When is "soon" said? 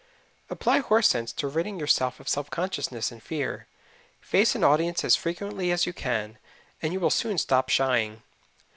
7.11-7.37